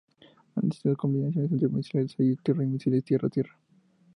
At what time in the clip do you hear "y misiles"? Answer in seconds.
2.63-3.03